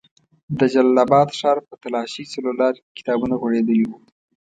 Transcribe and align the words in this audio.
د 0.57 0.59
جلال 0.73 0.97
اباد 1.05 1.29
ښار 1.39 1.57
په 1.67 1.73
تالاشۍ 1.81 2.23
څلور 2.33 2.53
لاري 2.61 2.79
کې 2.83 2.91
کتابونه 2.97 3.35
غوړېدلي 3.41 3.85
وو. 3.87 3.97